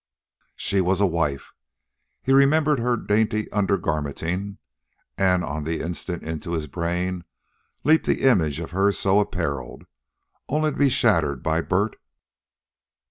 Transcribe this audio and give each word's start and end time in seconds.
She 0.55 0.81
was 0.81 0.99
a 0.99 1.05
wife. 1.05 1.53
He 2.23 2.31
remembered 2.33 2.79
her 2.79 2.97
dainty 2.97 3.45
undergarmenting, 3.51 4.57
and 5.15 5.43
on 5.43 5.63
the 5.63 5.79
instant, 5.81 6.23
into 6.23 6.53
his 6.53 6.65
brain, 6.65 7.23
leaped 7.83 8.07
the 8.07 8.23
image 8.23 8.59
of 8.59 8.71
her 8.71 8.91
so 8.91 9.19
appareled, 9.19 9.85
only 10.49 10.71
to 10.71 10.77
be 10.77 10.89
shattered 10.89 11.43
by 11.43 11.61
Bert. 11.61 11.97